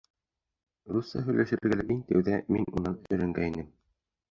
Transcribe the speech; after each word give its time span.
Русса 0.93 1.21
һөйләшергә 1.27 1.77
лә 1.79 1.87
иң 1.97 2.01
тәүҙә 2.09 2.41
мин 2.57 2.67
унан 2.81 2.99
өйрәнгәйнем. 3.13 3.73